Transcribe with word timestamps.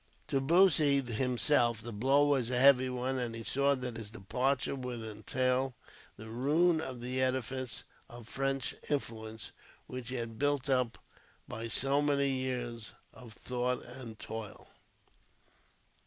To 0.29 0.41
Bussy 0.41 0.99
himself, 1.03 1.79
the 1.83 1.93
blow 1.93 2.25
was 2.25 2.49
a 2.49 2.57
heavy 2.57 2.89
one, 2.89 3.19
and 3.19 3.35
he 3.35 3.43
saw 3.43 3.75
that 3.75 3.97
his 3.97 4.09
departure 4.09 4.73
would 4.73 5.03
entail 5.03 5.75
the 6.17 6.27
ruin 6.27 6.81
of 6.81 7.01
the 7.01 7.21
edifice 7.21 7.83
of 8.09 8.27
French 8.27 8.73
influence, 8.89 9.51
which 9.85 10.09
he 10.09 10.15
had 10.15 10.39
built 10.39 10.71
up 10.71 10.97
by 11.47 11.67
so 11.67 12.01
many 12.01 12.29
years 12.29 12.93
of 13.13 13.33
thought 13.33 13.85
and 13.85 14.17
toil. 14.17 14.69